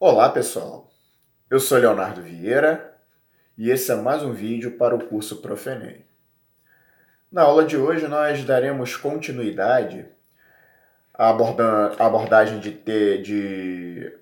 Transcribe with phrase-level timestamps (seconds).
[0.00, 0.88] Olá pessoal,
[1.50, 2.96] eu sou Leonardo Vieira
[3.56, 6.04] e esse é mais um vídeo para o curso Profenem.
[7.32, 10.06] Na aula de hoje nós daremos continuidade
[11.12, 14.16] à abordagem de, te, de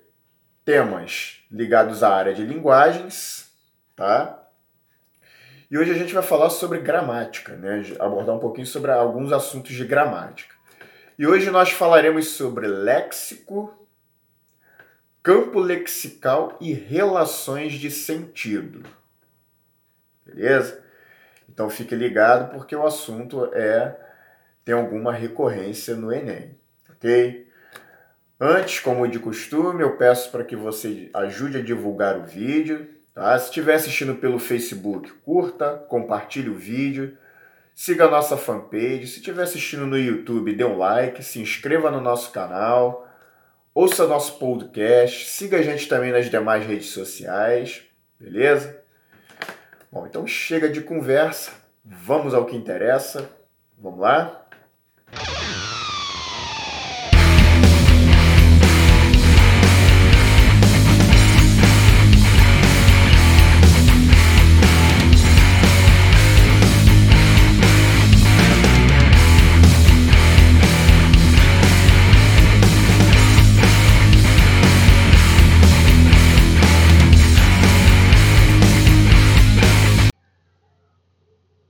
[0.65, 3.51] temas ligados à área de linguagens,
[3.95, 4.49] tá?
[5.69, 7.83] E hoje a gente vai falar sobre gramática, né?
[7.99, 10.55] abordar um pouquinho sobre alguns assuntos de gramática.
[11.19, 13.76] E hoje nós falaremos sobre léxico,
[15.27, 18.81] campo lexical e relações de sentido.
[20.25, 20.81] Beleza?
[21.49, 23.93] Então fique ligado porque o assunto é
[24.63, 26.57] tem alguma recorrência no Enem,
[26.89, 27.45] ok?
[28.39, 33.37] Antes, como de costume, eu peço para que você ajude a divulgar o vídeo, tá?
[33.37, 37.17] Se estiver assistindo pelo Facebook, curta, compartilhe o vídeo,
[37.75, 39.07] siga a nossa fanpage.
[39.07, 43.06] Se estiver assistindo no YouTube, dê um like, se inscreva no nosso canal
[43.79, 47.83] Ouça nosso podcast, siga a gente também nas demais redes sociais,
[48.19, 48.81] beleza?
[49.91, 51.51] Bom, então chega de conversa,
[51.85, 53.29] vamos ao que interessa.
[53.77, 54.46] Vamos lá?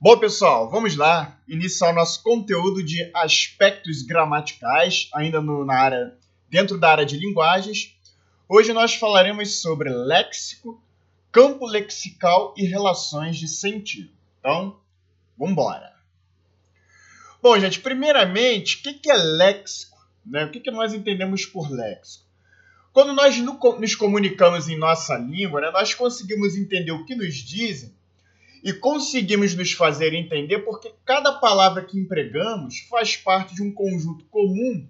[0.00, 6.16] Bom, pessoal, vamos lá iniciar o nosso conteúdo de aspectos gramaticais, ainda no, na área,
[6.48, 7.96] dentro da área de linguagens.
[8.48, 10.80] Hoje nós falaremos sobre léxico,
[11.32, 14.12] campo lexical e relações de sentido.
[14.38, 14.78] Então,
[15.36, 15.92] vamos embora.
[17.42, 19.98] Bom, gente, primeiramente, o que é léxico?
[20.24, 20.44] Né?
[20.44, 22.24] O que nós entendemos por léxico?
[22.92, 27.97] Quando nós nos comunicamos em nossa língua, né, nós conseguimos entender o que nos dizem
[28.62, 34.24] e conseguimos nos fazer entender porque cada palavra que empregamos faz parte de um conjunto
[34.26, 34.86] comum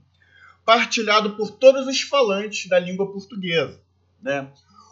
[0.65, 3.81] partilhado por todos os falantes da língua portuguesa.
[4.21, 4.49] Né?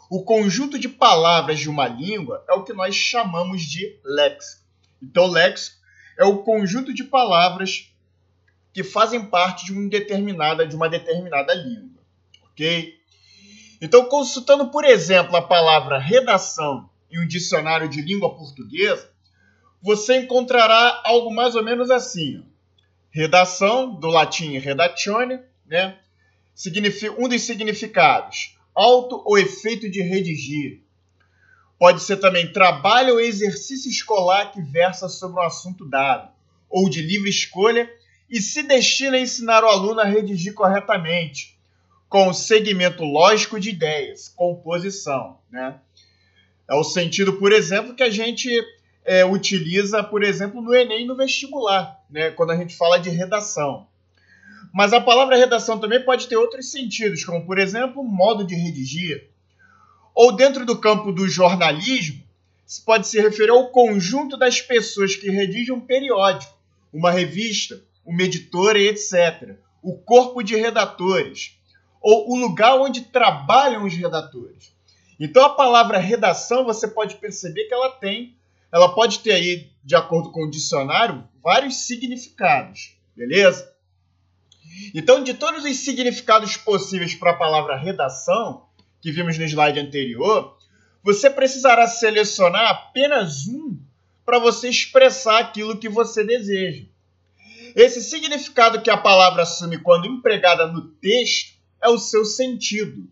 [0.09, 4.62] O conjunto de palavras de uma língua é o que nós chamamos de léxico.
[5.03, 5.76] Então, léxico
[6.19, 7.92] é o conjunto de palavras
[8.72, 12.03] que fazem parte de, um determinada, de uma determinada língua.
[12.50, 12.94] Ok?
[13.81, 19.11] Então, consultando, por exemplo, a palavra redação em um dicionário de língua portuguesa,
[19.83, 22.44] você encontrará algo mais ou menos assim.
[23.11, 25.99] Redação, do latim redatione, né?
[27.19, 30.81] um dos significados, auto ou efeito de redigir.
[31.78, 36.31] Pode ser também trabalho ou exercício escolar que versa sobre um assunto dado,
[36.69, 37.91] ou de livre escolha,
[38.28, 41.56] e se destina a ensinar o aluno a redigir corretamente,
[42.09, 45.39] com segmento lógico de ideias, composição.
[45.50, 45.78] Né?
[46.69, 48.50] É o sentido, por exemplo, que a gente
[49.04, 53.87] é, utiliza, por exemplo, no Enem no vestibular, né, quando a gente fala de redação.
[54.75, 59.31] Mas a palavra redação também pode ter outros sentidos, como, por exemplo, modo de redigir.
[60.15, 62.22] Ou dentro do campo do jornalismo,
[62.66, 66.53] se pode se referir ao conjunto das pessoas que redigem um periódico,
[66.93, 69.56] uma revista, uma editora etc.
[69.83, 71.56] O corpo de redatores,
[72.00, 74.75] ou o lugar onde trabalham os redatores.
[75.19, 78.37] Então a palavra redação você pode perceber que ela tem,
[78.72, 83.75] ela pode ter aí, de acordo com o dicionário, vários significados, beleza?
[84.94, 88.66] Então, de todos os significados possíveis para a palavra redação,
[89.00, 90.56] que vimos no slide anterior,
[91.03, 93.78] você precisará selecionar apenas um
[94.25, 96.84] para você expressar aquilo que você deseja.
[97.75, 103.09] Esse significado que a palavra assume quando empregada no texto é o seu sentido.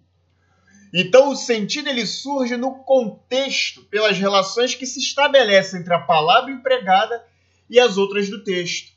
[0.97, 6.53] Então o sentido ele surge no contexto, pelas relações que se estabelecem entre a palavra
[6.53, 7.21] empregada
[7.69, 8.93] e as outras do texto.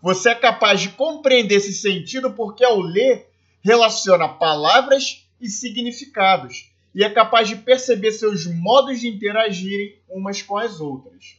[0.00, 3.28] Você é capaz de compreender esse sentido porque ao ler
[3.62, 10.56] relaciona palavras e significados e é capaz de perceber seus modos de interagirem umas com
[10.56, 11.36] as outras.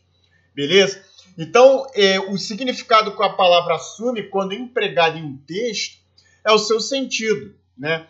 [0.54, 1.02] Beleza?
[1.38, 6.00] Então, é, o significado que a palavra assume quando empregada em um texto
[6.44, 8.06] é o seu sentido, né?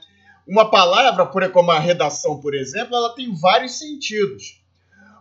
[0.47, 4.61] Uma palavra, como a redação, por exemplo, ela tem vários sentidos.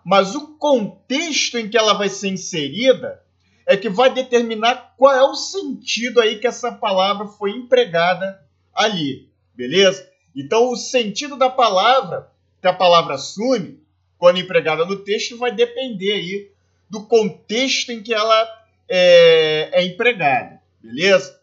[0.04, 3.22] Mas o contexto em que ela vai ser inserida
[3.66, 8.38] é que vai determinar qual é o sentido aí que essa palavra foi empregada
[8.74, 10.06] ali, beleza?
[10.36, 12.30] Então, o sentido da palavra
[12.60, 13.80] que a palavra assume,
[14.18, 16.50] quando empregada no texto, vai depender aí
[16.90, 18.46] do contexto em que ela
[18.88, 21.40] é, é empregada, beleza?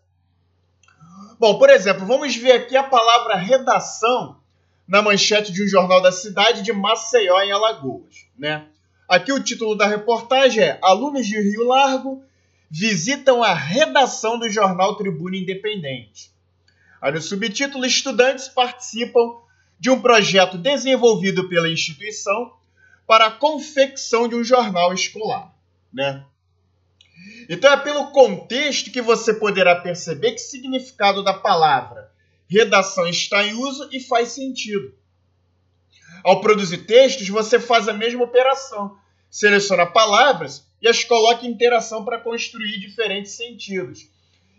[1.41, 4.39] Bom, por exemplo, vamos ver aqui a palavra redação
[4.87, 8.27] na manchete de um jornal da cidade de Maceió, em Alagoas.
[8.37, 8.67] Né?
[9.09, 12.23] Aqui o título da reportagem é Alunos de Rio Largo
[12.69, 16.31] visitam a redação do jornal Tribuna Independente.
[17.01, 19.37] Aí no subtítulo, estudantes participam
[19.79, 22.53] de um projeto desenvolvido pela instituição
[23.07, 25.51] para a confecção de um jornal escolar.
[25.91, 26.23] Né?
[27.51, 32.09] Então é pelo contexto que você poderá perceber que significado da palavra
[32.47, 34.95] redação está em uso e faz sentido.
[36.23, 38.97] Ao produzir textos, você faz a mesma operação.
[39.29, 44.07] Seleciona palavras e as coloca em interação para construir diferentes sentidos.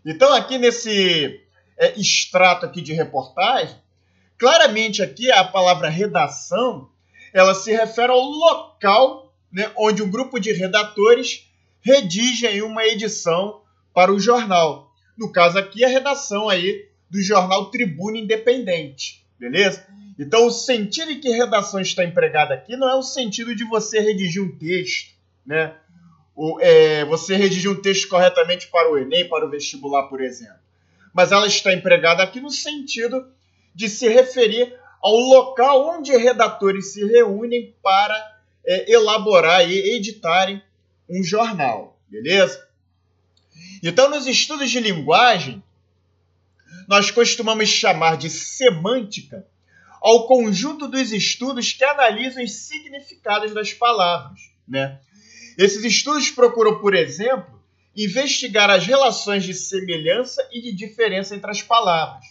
[0.05, 1.41] Então, aqui nesse
[1.79, 3.75] é, extrato aqui de reportagem,
[4.37, 6.91] claramente aqui a palavra redação,
[7.33, 11.51] ela se refere ao local né, onde um grupo de redatores
[11.83, 13.63] redigem uma edição
[13.93, 14.91] para o jornal.
[15.17, 19.87] No caso aqui, a redação aí do jornal Tribuna Independente, beleza?
[20.19, 24.01] Então, o sentido em que redação está empregada aqui não é o sentido de você
[24.01, 25.15] redigir um texto,
[25.45, 25.75] né?
[26.35, 30.63] O, é, você redigir um texto corretamente para o Enem, para o vestibular, por exemplo.
[31.13, 33.27] Mas ela está empregada aqui no sentido
[33.75, 40.63] de se referir ao local onde redatores se reúnem para é, elaborar e editarem
[41.13, 42.67] um jornal, beleza?
[43.83, 45.63] Então, nos estudos de linguagem,
[46.89, 49.47] nós costumamos chamar de semântica
[50.01, 54.41] ao conjunto dos estudos que analisam os significados das palavras.
[54.67, 54.99] Né?
[55.57, 57.63] Esses estudos procuram, por exemplo,
[57.95, 62.25] investigar as relações de semelhança e de diferença entre as palavras.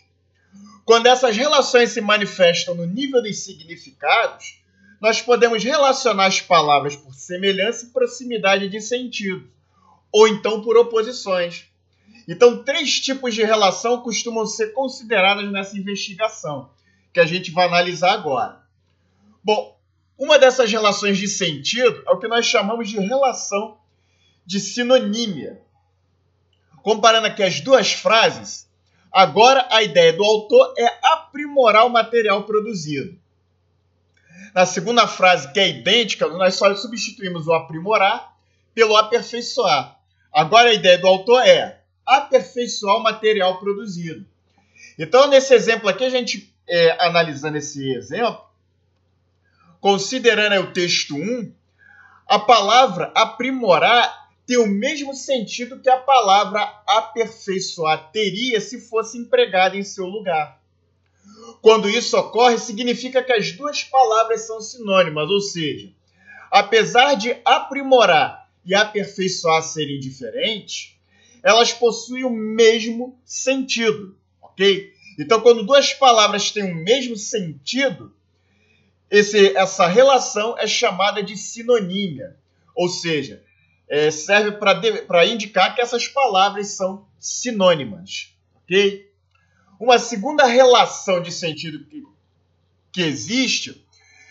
[0.83, 4.61] Quando essas relações se manifestam no nível dos significados,
[5.01, 9.49] nós podemos relacionar as palavras por semelhança e proximidade de sentido,
[10.11, 11.65] ou então por oposições.
[12.27, 16.69] Então, três tipos de relação costumam ser consideradas nessa investigação
[17.11, 18.61] que a gente vai analisar agora.
[19.43, 19.75] Bom,
[20.19, 23.79] uma dessas relações de sentido é o que nós chamamos de relação
[24.45, 25.59] de sinonímia.
[26.83, 28.69] Comparando aqui as duas frases,
[29.11, 33.20] agora a ideia do autor é aprimorar o material produzido.
[34.53, 38.33] Na segunda frase, que é idêntica, nós só substituímos o aprimorar
[38.73, 39.97] pelo aperfeiçoar.
[40.31, 44.25] Agora a ideia do autor é aperfeiçoar o material produzido.
[44.97, 48.41] Então, nesse exemplo aqui, a gente é, analisando esse exemplo,
[49.79, 51.51] considerando o texto 1,
[52.27, 59.77] a palavra aprimorar tem o mesmo sentido que a palavra aperfeiçoar teria se fosse empregada
[59.77, 60.60] em seu lugar.
[61.61, 65.91] Quando isso ocorre, significa que as duas palavras são sinônimas, ou seja,
[66.49, 70.95] apesar de aprimorar e aperfeiçoar serem diferentes,
[71.43, 74.93] elas possuem o mesmo sentido, ok?
[75.19, 78.13] Então, quando duas palavras têm o mesmo sentido,
[79.09, 82.37] esse, essa relação é chamada de sinonímia,
[82.73, 83.43] ou seja,
[83.89, 88.33] é, serve para indicar que essas palavras são sinônimas,
[88.63, 89.10] ok?
[89.81, 92.03] Uma segunda relação de sentido que,
[92.91, 93.83] que existe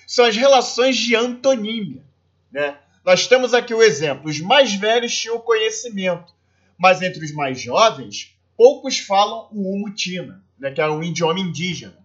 [0.07, 2.05] são as relações de antonímia,
[2.53, 2.79] né?
[3.05, 6.33] Nós temos aqui o exemplo: os mais velhos tinham conhecimento,
[6.79, 11.99] mas entre os mais jovens, poucos falam o umutina né, que era um idioma indígena.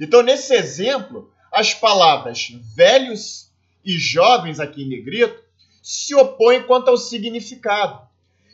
[0.00, 3.50] Então, nesse exemplo, as palavras velhos
[3.84, 5.38] e jovens aqui em negrito
[5.82, 8.00] se opõem quanto ao significado.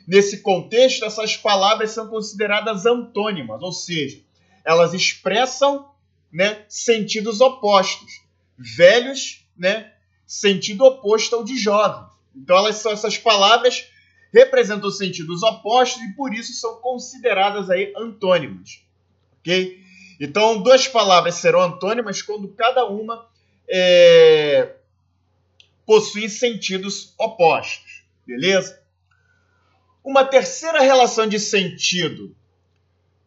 [0.09, 4.19] Nesse contexto, essas palavras são consideradas antônimas, ou seja,
[4.65, 5.89] elas expressam
[6.33, 8.23] né, sentidos opostos.
[8.57, 9.93] Velhos, né,
[10.25, 12.09] sentido oposto ao de jovem.
[12.35, 13.87] Então, elas são essas palavras
[14.33, 18.81] representam sentidos opostos e por isso são consideradas aí antônimas
[19.39, 19.79] ok?
[20.19, 23.27] Então, duas palavras serão antônimas quando cada uma
[23.67, 24.75] é,
[25.85, 28.79] possui sentidos opostos, beleza?
[30.03, 32.35] Uma terceira relação de sentido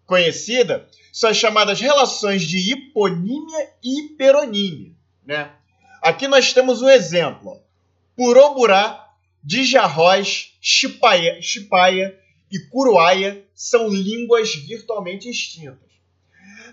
[0.06, 4.92] conhecida são as chamadas relações de hiponímia e hiperonímia.
[5.24, 5.50] Né?
[6.00, 7.60] Aqui nós temos um exemplo.
[8.16, 9.10] Puroburá,
[9.42, 12.18] Djarróis, Chipaia, Chipaia
[12.50, 15.90] e Curuaia são línguas virtualmente extintas.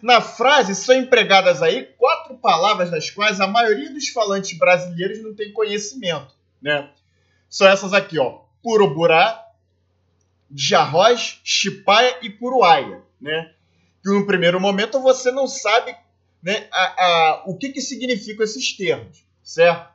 [0.02, 5.34] Na frase são empregadas aí quatro palavras das quais a maioria dos falantes brasileiros não
[5.34, 6.90] tem conhecimento, né?
[7.50, 9.49] São essas aqui, ó: Puruburá,
[10.54, 13.52] Jarroz, Chipaia e Curuaia, né?
[14.04, 15.96] Que no primeiro momento você não sabe
[16.42, 19.90] né, a, a, o que, que significam esses termos, certo?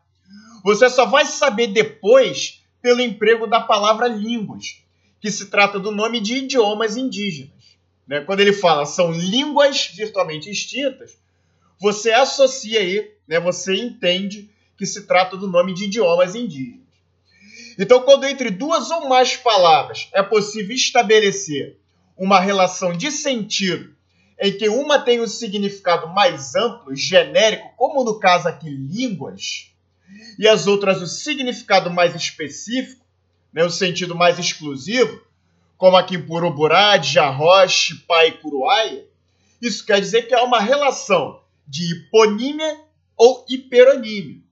[0.63, 4.83] Você só vai saber depois pelo emprego da palavra línguas,
[5.21, 7.53] que se trata do nome de idiomas indígenas.
[8.07, 8.21] Né?
[8.21, 11.19] Quando ele fala são línguas virtualmente extintas,
[11.81, 16.84] você associa aí, né, você entende que se trata do nome de idiomas indígenas.
[17.79, 21.79] Então, quando entre duas ou mais palavras é possível estabelecer
[22.17, 23.95] uma relação de sentido
[24.41, 29.73] em que uma tem um significado mais amplo, genérico, como no caso aqui línguas,
[30.39, 33.05] e as outras o significado mais específico,
[33.53, 35.21] né, o sentido mais exclusivo,
[35.77, 41.93] como aqui em Puruburá, Jarrosh, Pai e isso quer dizer que há uma relação de
[41.93, 42.81] hiponímia
[43.17, 44.43] ou hiperonímia.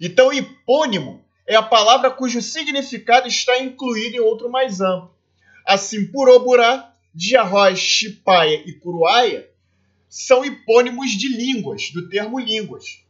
[0.00, 5.14] Então, hipônimo é a palavra cujo significado está incluído em outro mais amplo.
[5.64, 9.48] Assim, Puroburá, Diarroz, Chipaia e Curuaia
[10.08, 13.04] são hipônimos de línguas, do termo línguas.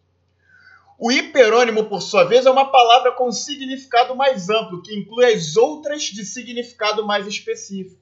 [0.98, 5.56] O hiperônimo, por sua vez, é uma palavra com significado mais amplo, que inclui as
[5.56, 8.00] outras de significado mais específico.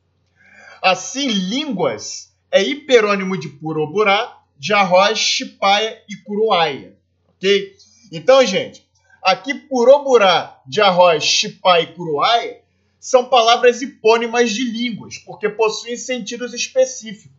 [0.81, 6.97] Assim, línguas é hiperônimo de Puroburá, de Arroz, Chipaia e Curuaia.
[7.29, 7.77] Ok?
[8.13, 8.84] Então, gente,
[9.25, 12.61] aqui Puroburá, de Arroz, Chipaia e Curuaia
[13.01, 17.33] são palavras hipônimas de línguas, porque possuem sentidos específicos.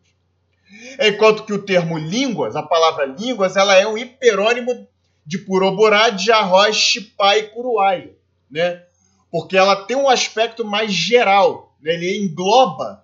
[0.99, 4.87] Enquanto que o termo línguas, a palavra línguas, ela é um hiperônimo
[5.25, 8.11] de Puroborá, de Arroz, Chipá e Curuai,
[8.49, 8.83] né?
[9.31, 11.93] Porque ela tem um aspecto mais geral, né?
[11.93, 13.03] ele engloba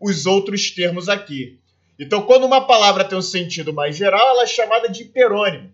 [0.00, 1.58] os outros termos aqui.
[1.98, 5.72] Então, quando uma palavra tem um sentido mais geral, ela é chamada de hiperônimo.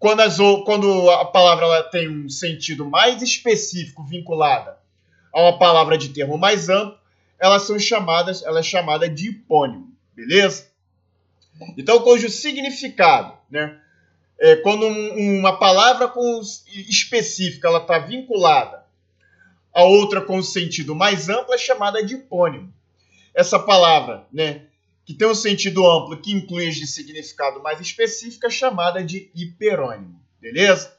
[0.00, 4.78] Quando, as, quando a palavra tem um sentido mais específico vinculada
[5.30, 6.98] a uma palavra de termo mais amplo,
[7.38, 10.68] elas são chamadas, ela é chamada de hipônimo, beleza?
[11.76, 13.78] Então, cujo significado, né?
[14.38, 16.40] É, quando um, uma palavra com,
[16.88, 18.86] específica ela está vinculada
[19.70, 22.72] a outra com sentido mais amplo, é chamada de hipônimo.
[23.34, 24.62] Essa palavra, né,
[25.04, 30.20] que tem um sentido amplo que inclui de significado mais específico, é chamada de hiperônimo.
[30.40, 30.96] Beleza?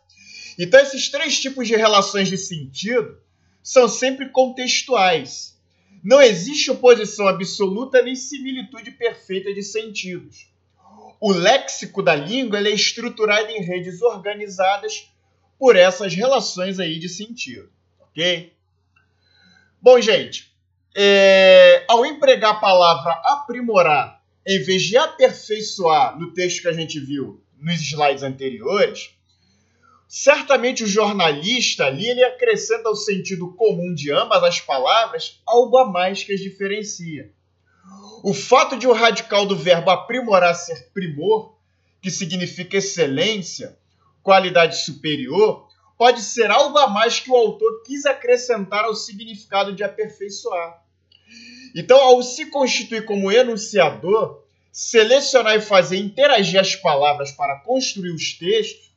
[0.59, 3.17] Então, esses três tipos de relações de sentido
[3.63, 5.57] são sempre contextuais.
[6.03, 10.51] Não existe oposição absoluta nem similitude perfeita de sentidos
[11.21, 15.07] o léxico da língua é estruturado em redes organizadas
[15.59, 18.51] por essas relações aí de sentido, ok?
[19.79, 20.50] Bom, gente,
[20.95, 26.99] é, ao empregar a palavra aprimorar em vez de aperfeiçoar no texto que a gente
[26.99, 29.11] viu nos slides anteriores,
[30.07, 35.85] certamente o jornalista ali ele acrescenta ao sentido comum de ambas as palavras algo a
[35.85, 37.31] mais que as diferencia.
[38.23, 41.55] O fato de o radical do verbo aprimorar ser primor,
[42.01, 43.77] que significa excelência,
[44.21, 45.67] qualidade superior,
[45.97, 50.80] pode ser algo a mais que o autor quis acrescentar ao significado de aperfeiçoar.
[51.75, 58.33] Então, ao se constituir como enunciador, selecionar e fazer interagir as palavras para construir os
[58.33, 58.91] textos,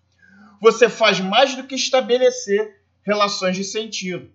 [0.61, 4.31] você faz mais do que estabelecer relações de sentido.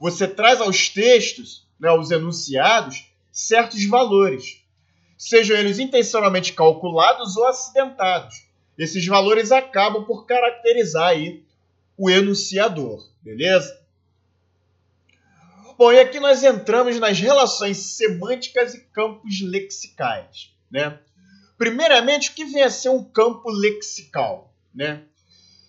[0.00, 4.62] Você traz aos textos, né, aos enunciados, certos valores,
[5.16, 8.46] sejam eles intencionalmente calculados ou acidentados.
[8.76, 11.44] Esses valores acabam por caracterizar aí
[11.96, 13.79] o enunciador, beleza?
[15.80, 20.98] Bom, e aqui nós entramos nas relações semânticas e campos lexicais, né?
[21.56, 25.04] Primeiramente, o que vem a ser um campo lexical, né?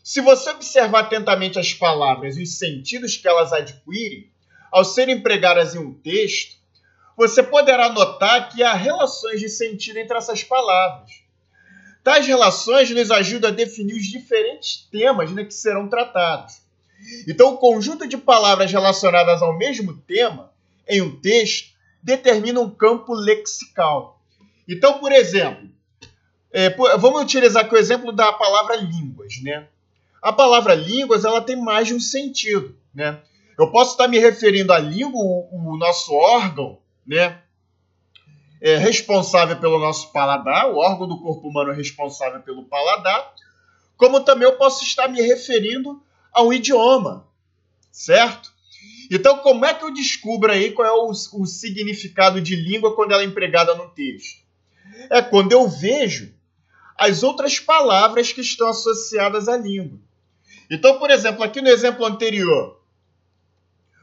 [0.04, 4.30] Se você observar atentamente as palavras e os sentidos que elas adquirem,
[4.70, 6.58] ao serem empregadas em um texto,
[7.16, 11.10] você poderá notar que há relações de sentido entre essas palavras.
[12.04, 16.61] Tais relações nos ajudam a definir os diferentes temas né, que serão tratados.
[17.28, 20.52] Então, o conjunto de palavras relacionadas ao mesmo tema
[20.88, 24.20] em um texto determina um campo lexical.
[24.68, 25.70] Então, por exemplo,
[26.52, 29.42] é, vamos utilizar aqui o exemplo da palavra línguas.
[29.42, 29.68] Né?
[30.22, 32.76] A palavra línguas ela tem mais de um sentido.
[32.94, 33.20] Né?
[33.58, 37.40] Eu posso estar me referindo à língua, o, o nosso órgão, né?
[38.64, 43.34] É responsável pelo nosso paladar, o órgão do corpo humano é responsável pelo paladar,
[43.98, 46.00] como também eu posso estar me referindo
[46.32, 47.28] a um idioma,
[47.92, 48.52] certo?
[49.10, 53.12] Então, como é que eu descubro aí qual é o, o significado de língua quando
[53.12, 54.42] ela é empregada no texto?
[55.10, 56.34] É quando eu vejo
[56.98, 60.00] as outras palavras que estão associadas à língua.
[60.70, 62.80] Então, por exemplo, aqui no exemplo anterior,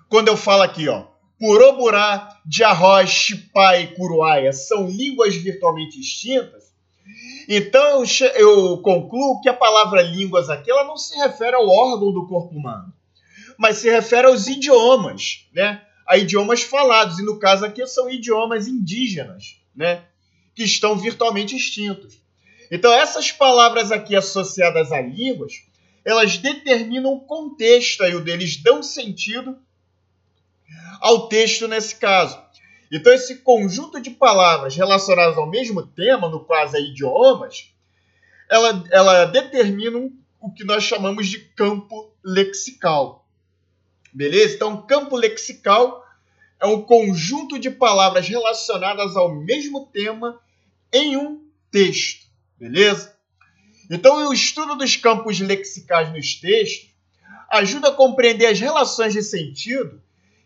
[0.08, 1.06] quando eu falo aqui, ó,
[1.38, 6.67] Puroburá, Diarroz, Chipá e Curuaia são línguas virtualmente extintas,
[7.48, 8.02] então
[8.34, 12.54] eu concluo que a palavra línguas aqui ela não se refere ao órgão do corpo
[12.54, 12.92] humano,
[13.58, 15.82] mas se refere aos idiomas, né?
[16.06, 20.04] a idiomas falados, e no caso aqui são idiomas indígenas, né?
[20.54, 22.18] que estão virtualmente extintos.
[22.70, 25.52] Então, essas palavras aqui associadas a línguas,
[26.04, 29.58] elas determinam o contexto aí, o deles dão sentido
[31.00, 32.40] ao texto nesse caso.
[32.90, 37.70] Então, esse conjunto de palavras relacionadas ao mesmo tema, no caso é idiomas,
[38.48, 43.26] ela, ela determina o que nós chamamos de campo lexical.
[44.12, 44.54] Beleza?
[44.54, 46.04] Então, campo lexical
[46.58, 50.40] é um conjunto de palavras relacionadas ao mesmo tema
[50.92, 52.26] em um texto.
[52.58, 53.14] Beleza?
[53.90, 56.88] Então, o estudo dos campos lexicais nos textos
[57.50, 60.02] ajuda a compreender as relações de sentido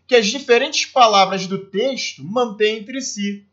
[0.07, 3.45] que as diferentes palavras do texto mantêm entre si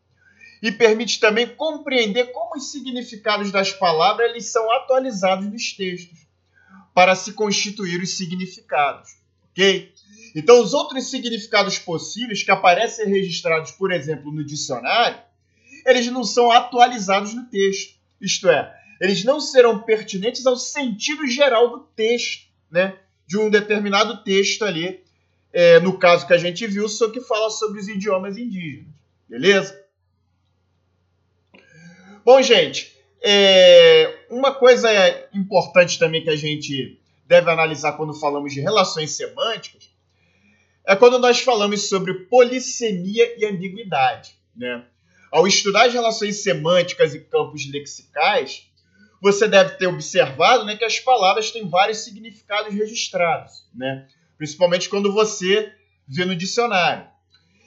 [0.61, 6.19] e permite também compreender como os significados das palavras eles são atualizados nos textos
[6.93, 9.15] para se constituir os significados,
[9.49, 9.91] ok?
[10.35, 15.19] Então, os outros significados possíveis que aparecem registrados, por exemplo, no dicionário,
[15.85, 17.95] eles não são atualizados no texto.
[18.19, 22.97] Isto é, eles não serão pertinentes ao sentido geral do texto, né?
[23.27, 25.03] De um determinado texto ali,
[25.53, 28.87] é, no caso que a gente viu, só que fala sobre os idiomas indígenas.
[29.27, 29.81] Beleza?
[32.23, 34.89] Bom, gente, é, uma coisa
[35.33, 39.89] importante também que a gente deve analisar quando falamos de relações semânticas
[40.85, 44.35] é quando nós falamos sobre polissemia e ambiguidade.
[44.55, 44.83] Né?
[45.31, 48.67] Ao estudar as relações semânticas e campos lexicais,
[49.21, 54.07] você deve ter observado né, que as palavras têm vários significados registrados, né?
[54.41, 55.71] Principalmente quando você
[56.07, 57.07] vê no dicionário.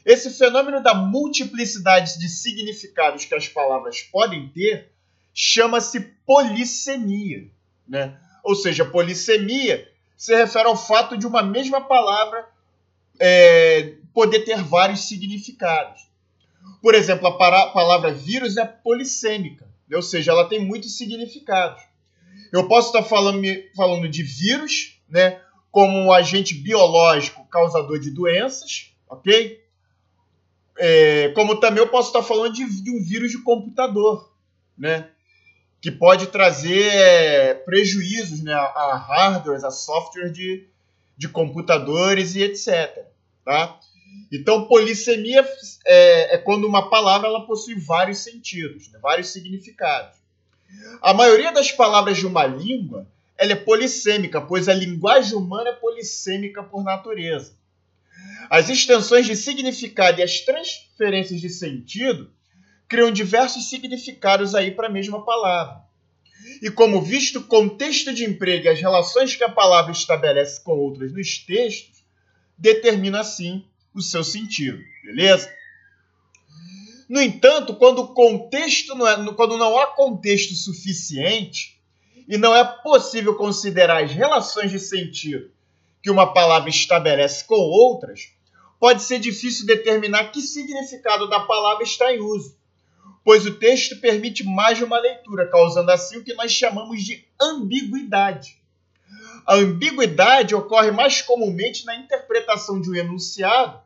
[0.04, 4.90] Esse fenômeno da multiplicidade de significados que as palavras podem ter
[5.32, 7.48] chama-se polissemia.
[7.86, 8.18] Né?
[8.42, 12.44] Ou seja, polissemia se refere ao fato de uma mesma palavra
[13.20, 16.02] é, poder ter vários significados.
[16.82, 21.80] Por exemplo, a palavra vírus é polissêmica, ou seja, ela tem muitos significados.
[22.52, 23.42] Eu posso estar falando,
[23.76, 25.40] falando de vírus, né,
[25.74, 29.60] como um agente biológico causador de doenças, ok?
[30.78, 34.32] É, como também eu posso estar falando de, de, um vírus de computador,
[34.78, 35.08] né?
[35.80, 40.68] Que pode trazer é, prejuízos né, a hardware, a software de,
[41.16, 43.06] de computadores e etc.
[43.44, 43.76] Tá?
[44.30, 45.44] Então, polissemia
[45.84, 50.18] é, é, quando uma palavra ela possui vários sentidos, né, vários significados.
[51.02, 55.75] A maioria das palavras de uma língua ela é polissêmica, pois a linguagem humana é
[55.75, 57.57] polissêmica por natureza.
[58.49, 62.31] As extensões de significado e as transferências de sentido
[62.88, 65.83] criam diversos significados aí para a mesma palavra.
[66.62, 70.73] E como visto o contexto de emprego e as relações que a palavra estabelece com
[70.73, 72.05] outras nos textos,
[72.57, 75.51] determina assim o seu sentido, beleza?
[77.09, 81.73] No entanto, quando o contexto não é, quando não há contexto suficiente
[82.28, 85.50] e não é possível considerar as relações de sentido
[86.02, 88.32] que uma palavra estabelece com outras,
[88.78, 92.56] pode ser difícil determinar que significado da palavra está em uso,
[93.24, 97.26] pois o texto permite mais de uma leitura, causando assim o que nós chamamos de
[97.40, 98.58] ambiguidade.
[99.46, 103.80] A ambiguidade ocorre mais comumente na interpretação de um enunciado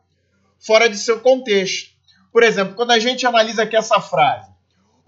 [0.59, 1.91] fora de seu contexto.
[2.31, 4.48] Por exemplo, quando a gente analisa aqui essa frase,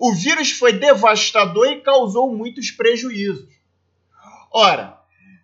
[0.02, 3.48] o vírus foi devastador e causou muitos prejuízos.
[4.52, 4.98] Ora,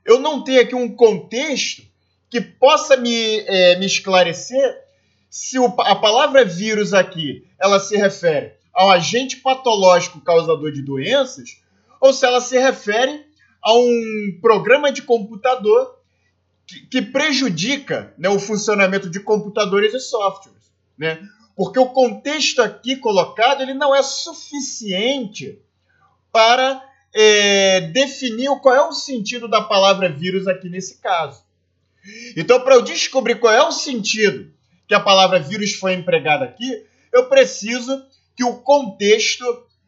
[0.04, 1.84] eu não tenho aqui um contexto
[2.28, 4.84] que possa me, é, me esclarecer
[5.30, 11.62] se o, a palavra vírus aqui ela se refere ao agente patológico causador de doenças
[12.02, 13.28] ou se ela se refere
[13.62, 16.00] a um programa de computador
[16.66, 20.72] que, que prejudica né, o funcionamento de computadores e softwares.
[20.98, 21.22] Né?
[21.58, 25.60] Porque o contexto aqui colocado ele não é suficiente
[26.32, 31.42] para é, definir qual é o sentido da palavra vírus aqui nesse caso.
[32.38, 34.54] Então, para eu descobrir qual é o sentido
[34.88, 39.44] que a palavra vírus foi empregada aqui, eu preciso que o contexto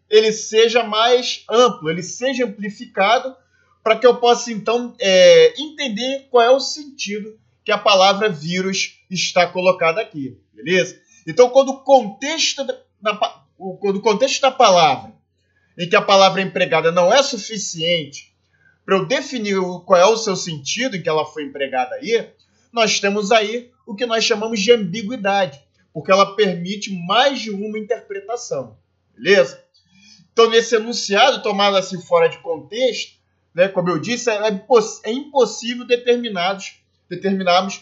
[0.09, 3.35] ele seja mais amplo, ele seja amplificado,
[3.83, 8.99] para que eu possa então é, entender qual é o sentido que a palavra vírus
[9.07, 10.99] está colocada aqui, beleza?
[11.29, 12.73] Então, quando o contexto da,
[13.79, 15.13] quando o contexto da palavra
[15.77, 18.33] em que a palavra empregada não é suficiente
[18.83, 22.27] para eu definir qual é o seu sentido em que ela foi empregada aí,
[22.73, 25.61] nós temos aí o que nós chamamos de ambiguidade,
[25.93, 28.75] porque ela permite mais de uma interpretação,
[29.15, 29.63] beleza?
[30.33, 33.19] Então, nesse enunciado tomado assim fora de contexto,
[33.53, 34.47] né, como eu disse, é,
[35.03, 37.81] é impossível determinados, determinarmos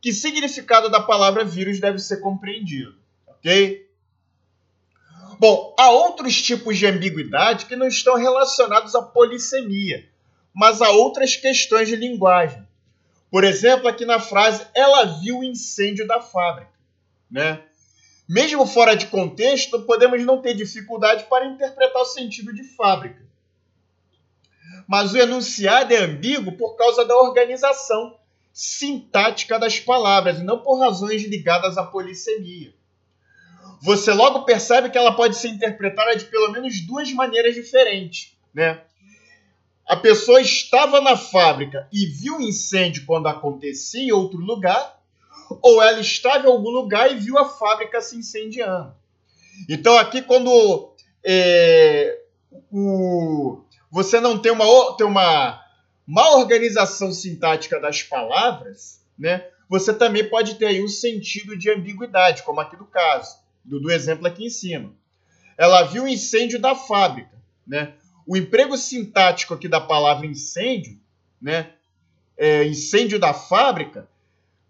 [0.00, 2.94] que significado da palavra vírus deve ser compreendido,
[3.26, 3.86] ok?
[5.38, 10.08] Bom, há outros tipos de ambiguidade que não estão relacionados à polissemia,
[10.52, 12.66] mas a outras questões de linguagem.
[13.30, 16.72] Por exemplo, aqui na frase, ela viu o incêndio da fábrica.
[17.30, 17.62] Né?
[18.28, 23.22] Mesmo fora de contexto, podemos não ter dificuldade para interpretar o sentido de fábrica.
[24.86, 28.18] Mas o enunciado é ambíguo por causa da organização
[28.58, 32.74] sintática das palavras e não por razões ligadas à polissemia.
[33.80, 38.82] Você logo percebe que ela pode ser interpretada de pelo menos duas maneiras diferentes, né?
[39.86, 45.00] A pessoa estava na fábrica e viu o incêndio quando acontecia em outro lugar,
[45.62, 48.92] ou ela estava em algum lugar e viu a fábrica se incendiando.
[49.68, 52.22] Então, aqui, quando é,
[52.72, 55.67] o, você não tem uma, tem uma
[56.08, 62.42] má organização sintática das palavras, né, você também pode ter aí um sentido de ambiguidade,
[62.44, 64.90] como aqui no caso, do, do exemplo aqui em cima.
[65.58, 67.36] Ela viu o incêndio da fábrica.
[67.66, 67.92] Né?
[68.26, 70.98] O emprego sintático aqui da palavra incêndio,
[71.42, 71.72] né,
[72.38, 74.08] é, incêndio da fábrica,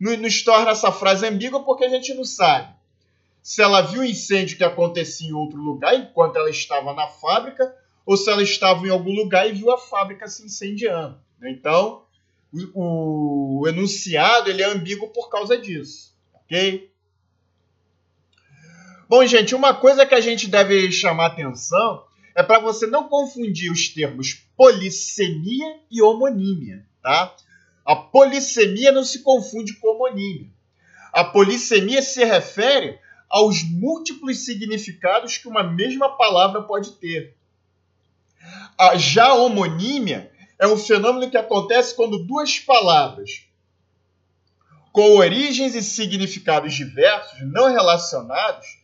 [0.00, 2.72] nos torna essa frase ambígua porque a gente não sabe
[3.40, 7.74] se ela viu o incêndio que acontecia em outro lugar enquanto ela estava na fábrica
[8.04, 11.18] ou se ela estava em algum lugar e viu a fábrica se incendiando.
[11.40, 11.50] Né?
[11.50, 12.04] Então,
[12.74, 16.90] o, o enunciado ele é ambíguo por causa disso, ok?
[19.08, 23.72] Bom, gente, uma coisa que a gente deve chamar atenção é para você não confundir
[23.72, 27.34] os termos polissemia e homonímia, tá?
[27.84, 30.48] A polissemia não se confunde com homonímia.
[31.10, 32.98] A polissemia se refere
[33.28, 37.34] aos múltiplos significados que uma mesma palavra pode ter.
[38.78, 43.44] A já homonímia é um fenômeno que acontece quando duas palavras
[44.92, 48.78] com origens e significados diversos, não relacionados,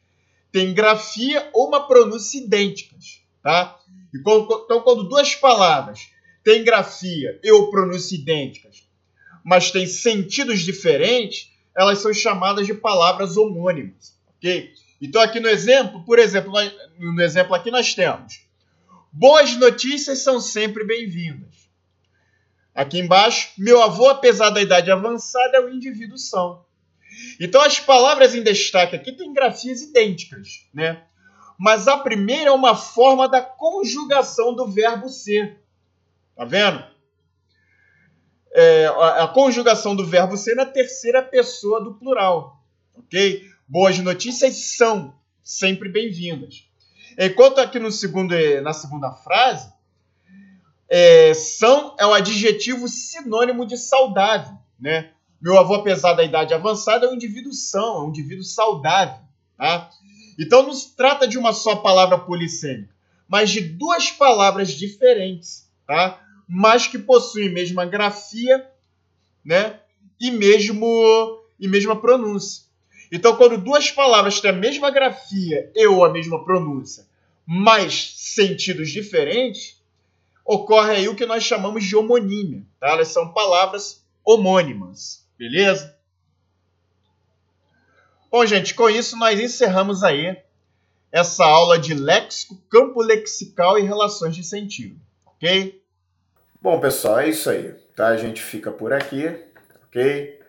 [0.53, 3.21] têm grafia ou uma pronúncia idênticas.
[3.43, 3.77] Tá?
[4.15, 4.47] Então,
[4.83, 6.09] quando duas palavras
[6.45, 8.87] têm grafia ou pronúncia idênticas,
[9.43, 14.73] mas têm sentidos diferentes, elas são chamadas de palavras homônimas, ok?
[15.03, 16.53] Então aqui no exemplo, por exemplo,
[16.99, 18.45] no exemplo aqui nós temos
[19.15, 21.64] boas notícias são sempre bem-vindas.
[22.75, 26.65] Aqui embaixo, meu avô, apesar da idade avançada, é um indivíduo são.
[27.39, 31.03] Então as palavras em destaque aqui têm grafias idênticas, né?
[31.57, 35.61] Mas a primeira é uma forma da conjugação do verbo ser.
[36.35, 36.85] Tá vendo?
[38.55, 42.63] é, a, a conjugação do verbo ser na terceira pessoa do plural.
[42.95, 43.45] Ok?
[43.67, 46.69] Boas notícias são sempre bem-vindas.
[47.19, 49.73] Enquanto aqui no segundo, na segunda frase,
[50.89, 54.57] é, são é o adjetivo sinônimo de saudável.
[54.79, 55.11] Né?
[55.41, 59.19] Meu avô, apesar da idade avançada, é um indivíduo são, é um indivíduo saudável.
[59.57, 59.91] Tá?
[60.39, 62.93] Então não se trata de uma só palavra polissêmica,
[63.29, 65.65] mas de duas palavras diferentes.
[65.87, 66.21] Tá?
[66.49, 68.67] mas que possuem mesma grafia,
[69.45, 69.81] né?
[70.21, 72.65] E mesmo e mesma pronúncia.
[73.11, 77.07] Então, quando duas palavras têm a mesma grafia e ou a mesma pronúncia,
[77.47, 79.81] mas sentidos diferentes,
[80.45, 82.63] ocorre aí o que nós chamamos de homonímia.
[82.79, 82.89] Tá?
[82.89, 85.97] Elas são palavras homônimas, beleza?
[88.31, 90.37] Bom, gente, com isso nós encerramos aí
[91.13, 95.81] essa aula de léxico, campo lexical e relações de sentido, ok?
[96.61, 97.73] Bom, pessoal, é isso aí.
[97.95, 98.09] Tá?
[98.09, 99.29] A gente fica por aqui,
[99.87, 100.41] ok?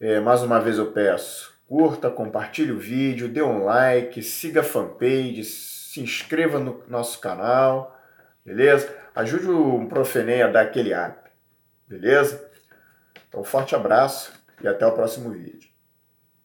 [0.00, 4.64] É, mais uma vez eu peço, curta, compartilhe o vídeo, dê um like, siga a
[4.64, 7.96] fanpage, se inscreva no nosso canal,
[8.50, 8.92] beleza?
[9.14, 11.30] Ajude o Profenem a dar aquele up,
[11.86, 12.50] beleza?
[13.28, 15.69] Então, forte abraço e até o próximo vídeo.